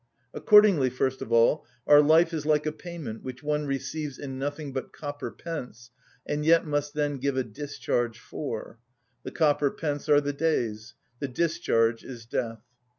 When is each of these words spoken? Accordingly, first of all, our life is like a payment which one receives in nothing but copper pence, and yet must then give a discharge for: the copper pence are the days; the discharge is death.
Accordingly, 0.33 0.89
first 0.89 1.21
of 1.21 1.31
all, 1.31 1.63
our 1.85 2.01
life 2.01 2.33
is 2.33 2.43
like 2.43 2.65
a 2.65 2.71
payment 2.71 3.21
which 3.21 3.43
one 3.43 3.67
receives 3.67 4.17
in 4.17 4.39
nothing 4.39 4.73
but 4.73 4.91
copper 4.91 5.29
pence, 5.29 5.91
and 6.25 6.43
yet 6.43 6.65
must 6.65 6.95
then 6.95 7.17
give 7.19 7.37
a 7.37 7.43
discharge 7.43 8.17
for: 8.17 8.79
the 9.21 9.29
copper 9.29 9.69
pence 9.69 10.09
are 10.09 10.19
the 10.19 10.33
days; 10.33 10.95
the 11.19 11.27
discharge 11.27 12.03
is 12.03 12.25
death. 12.25 12.63